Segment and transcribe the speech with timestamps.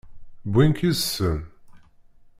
[0.49, 1.39] Wwin-k yid-sen?